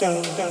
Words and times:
dun, 0.00 0.22
dun. 0.32 0.50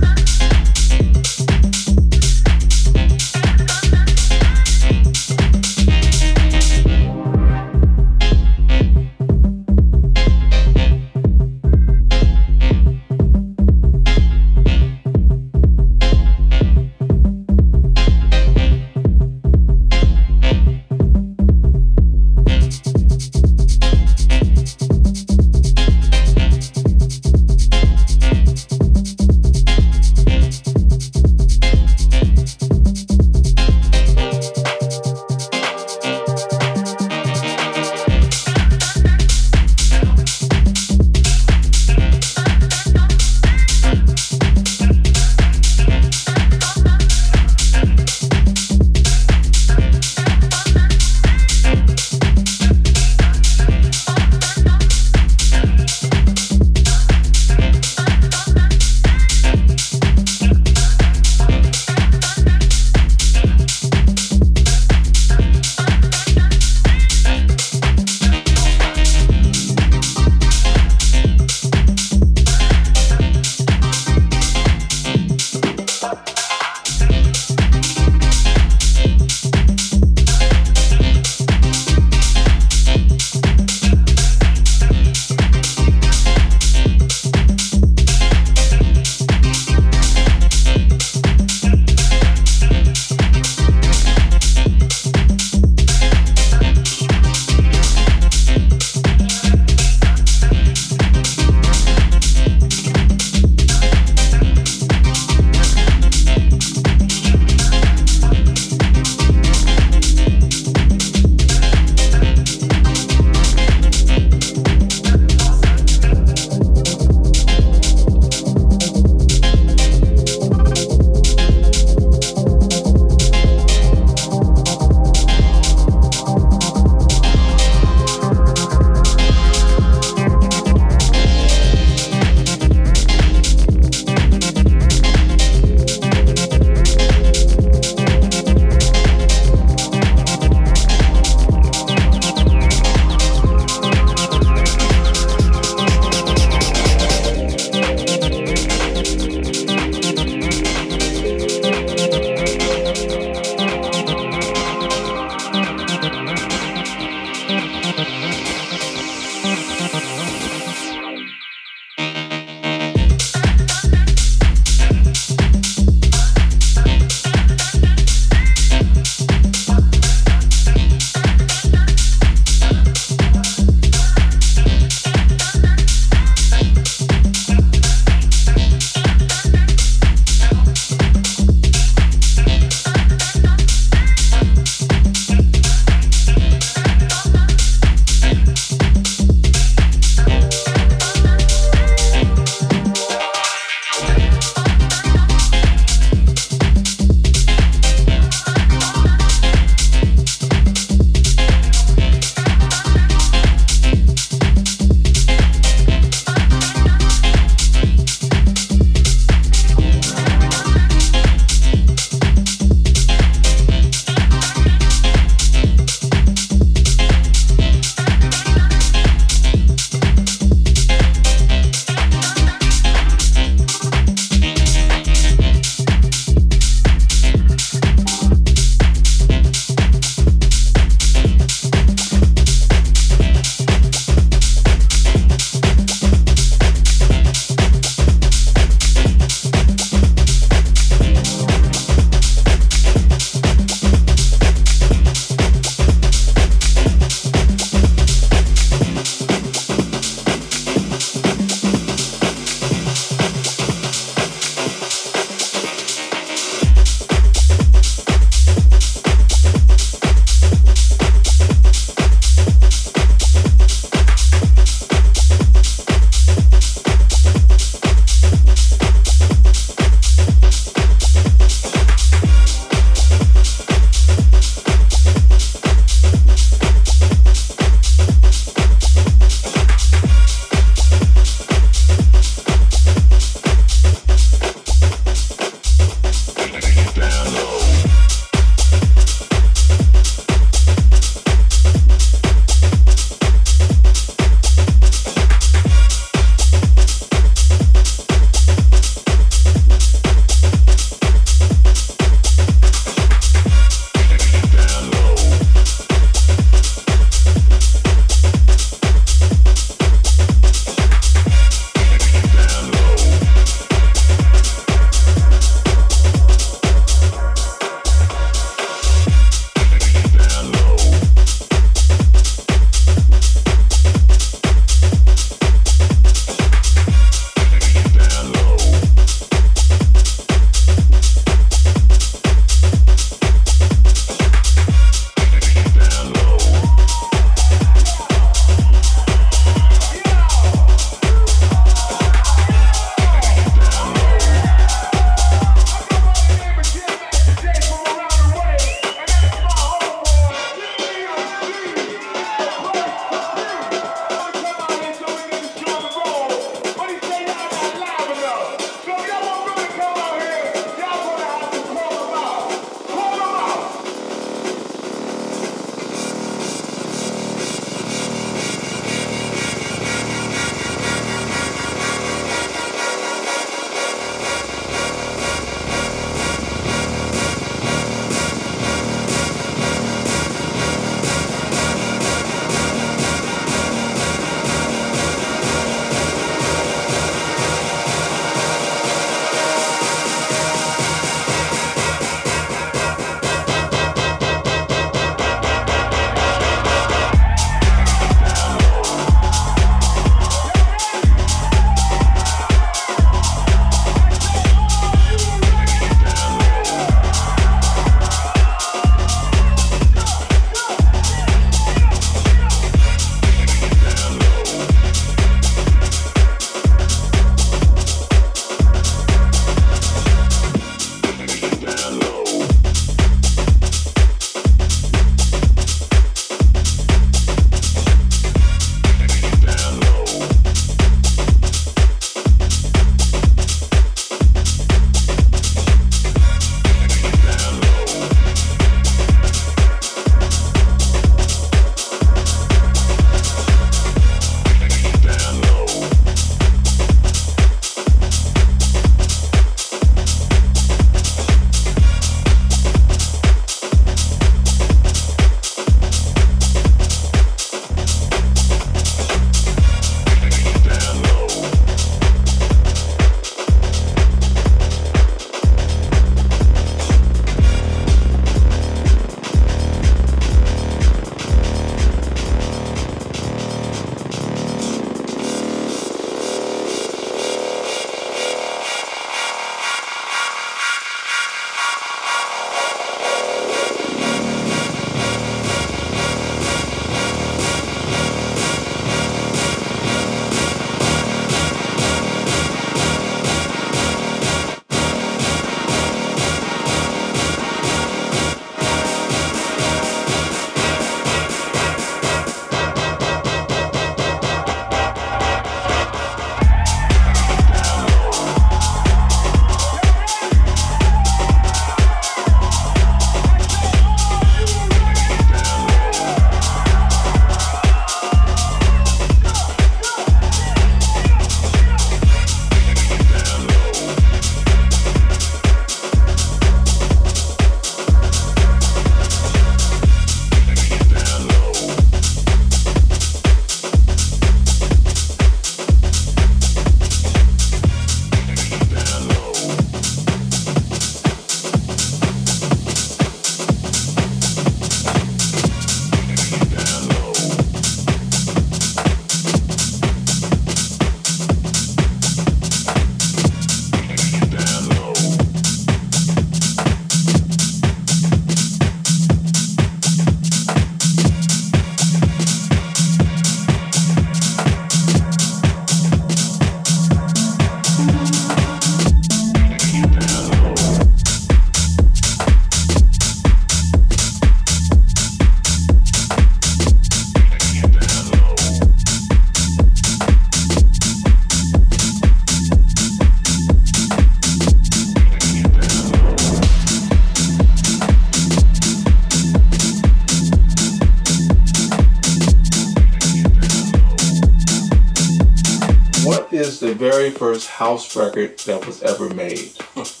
first 597.21 597.49
house 597.49 597.95
record 597.95 598.35
that 598.39 598.65
was 598.65 598.81
ever 598.81 599.07
made? 599.13 599.53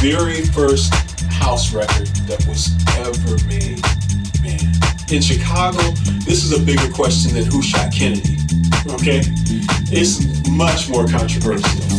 very 0.00 0.42
first 0.42 0.94
house 1.28 1.74
record 1.74 2.06
that 2.28 2.44
was 2.46 2.70
ever 2.98 3.34
made. 3.48 3.82
Man, 4.40 4.72
in 5.10 5.20
Chicago, 5.20 5.82
this 6.24 6.44
is 6.44 6.52
a 6.52 6.60
bigger 6.60 6.88
question 6.92 7.34
than 7.34 7.44
who 7.44 7.60
shot 7.60 7.92
Kennedy. 7.92 8.36
Okay? 8.90 9.22
It's 9.90 10.48
much 10.48 10.88
more 10.88 11.08
controversial. 11.08 11.97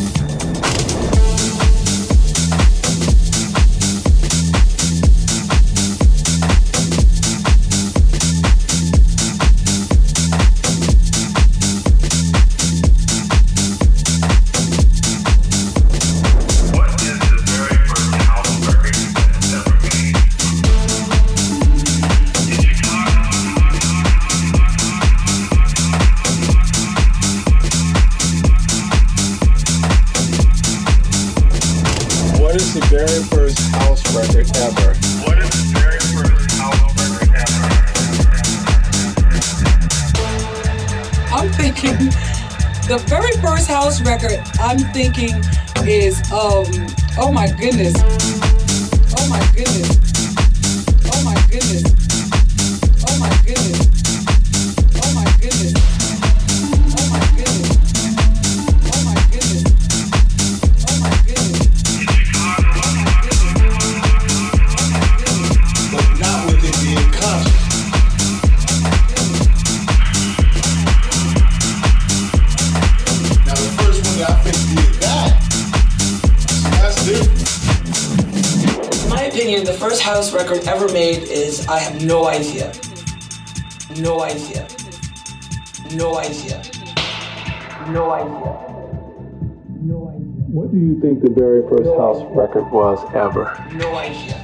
What 90.60 90.72
do 90.74 90.78
you 90.78 91.00
think 91.00 91.22
the 91.22 91.30
very 91.30 91.62
first 91.70 91.86
no 91.86 91.98
house 91.98 92.18
idea. 92.18 92.36
record 92.36 92.70
was 92.70 93.00
ever? 93.16 93.46
No 93.76 93.96
idea. 93.96 94.44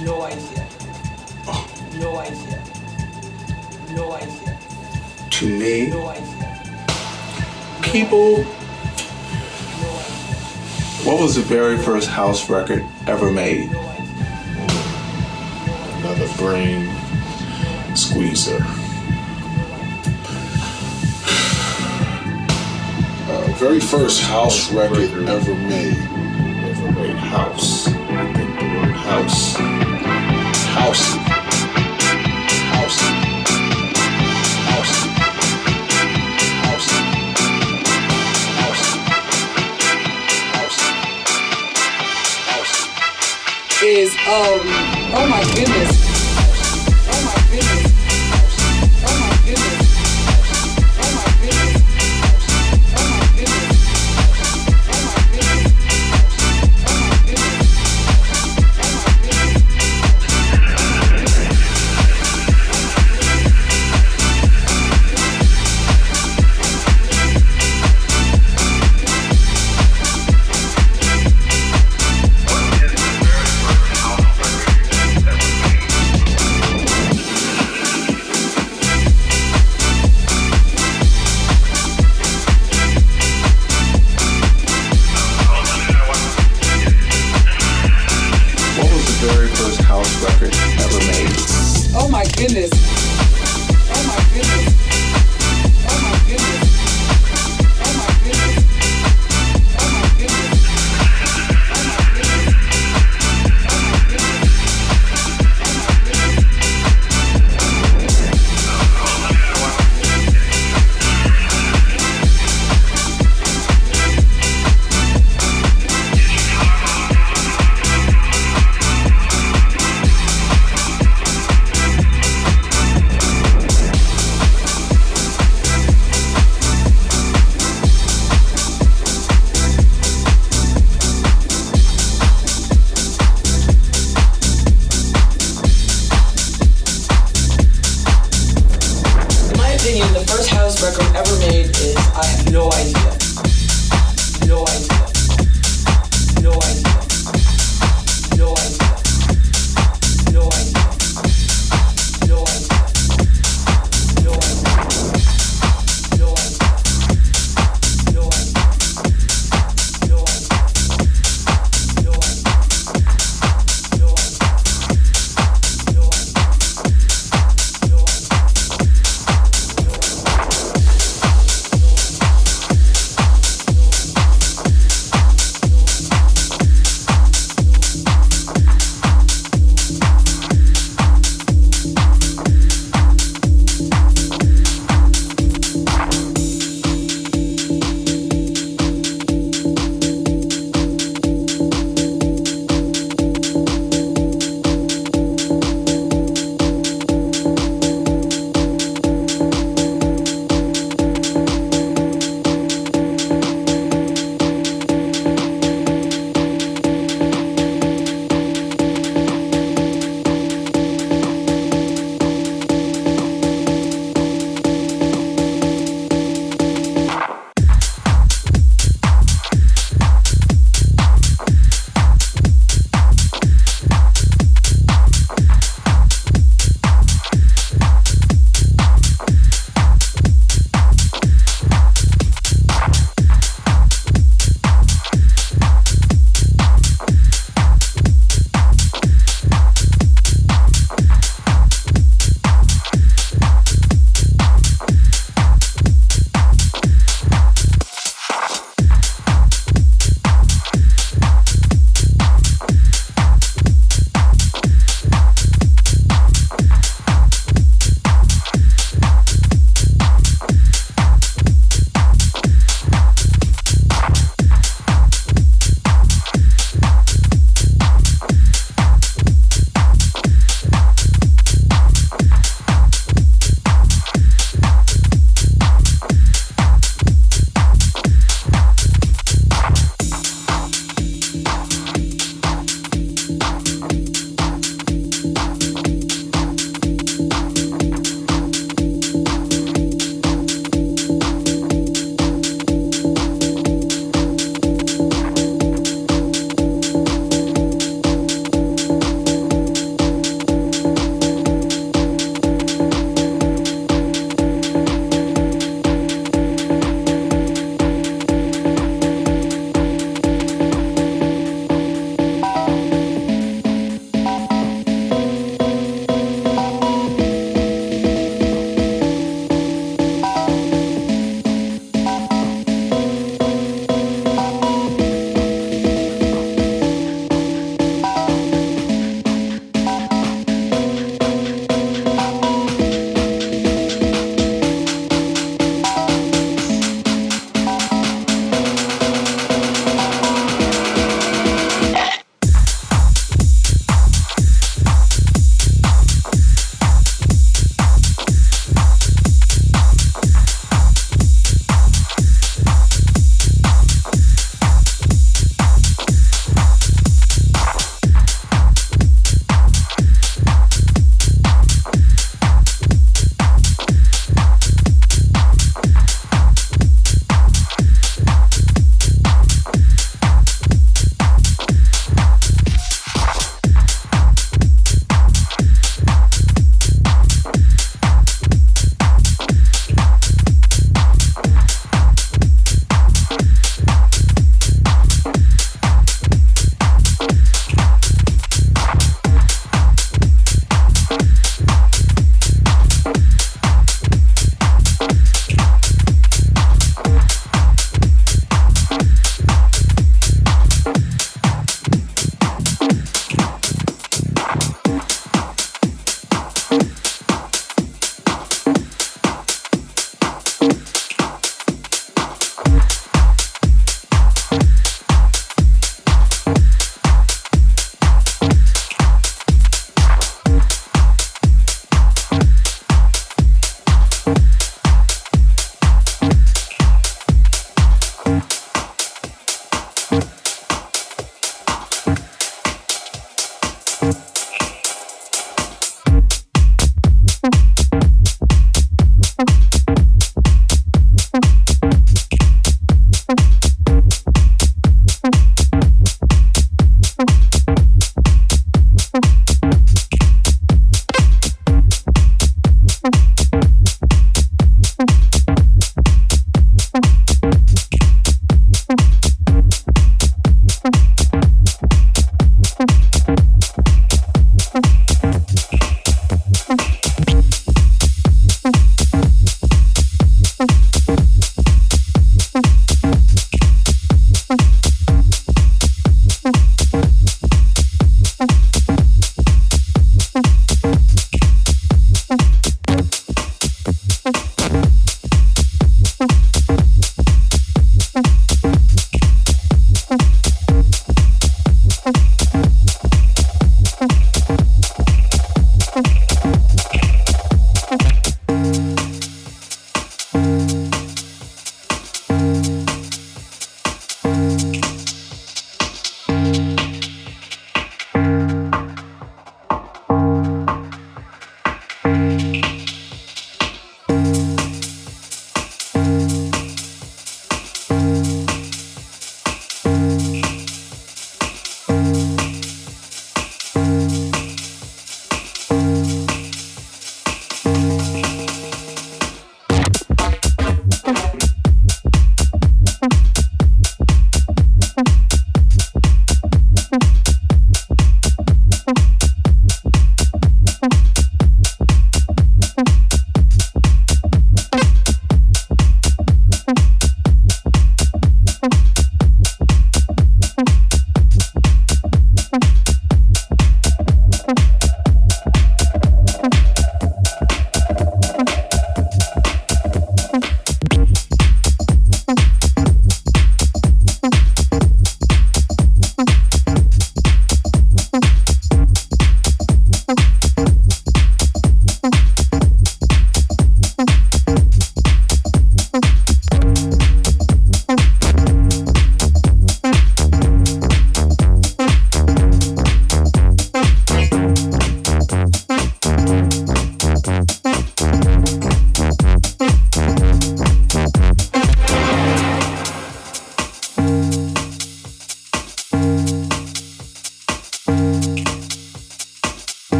No 0.00 0.22
idea. 0.22 0.66
No 2.00 2.16
idea. 2.18 2.60
No 3.92 4.12
idea. 4.14 4.58
To 5.30 5.46
me, 5.46 5.90
no 5.90 6.08
idea. 6.08 6.62
people 7.82 8.42
what 11.06 11.20
was 11.20 11.36
the 11.36 11.42
very 11.42 11.78
first 11.78 12.08
house 12.08 12.50
record 12.50 12.84
ever 13.06 13.30
made? 13.30 13.70
Another 16.00 16.26
brain 16.36 16.90
squeezer. 17.94 18.58
Uh, 23.32 23.46
very 23.52 23.78
first 23.78 24.22
house 24.22 24.72
record 24.72 25.28
ever 25.28 25.54
made. 25.54 25.96
Made 26.96 27.16
house. 27.16 27.86
I 27.86 28.32
think 28.32 28.58
the 28.58 28.66
word 28.66 28.96
house. 28.96 29.54
House. 30.74 31.40
is 43.82 44.12
um 44.28 44.60
oh 45.16 45.26
my 45.30 45.42
goodness 45.54 46.09